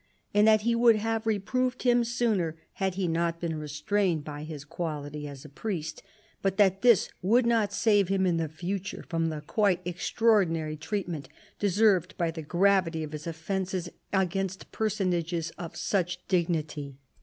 [0.33, 4.65] And that he would have reproved him sooner, had he not been restrained by his
[4.65, 6.01] quality as a priest;
[6.41, 11.29] but that this would not save him in the future from the quite extraordinary treatment
[11.59, 16.97] deserved by the gravity of his offences against personages of such dignity."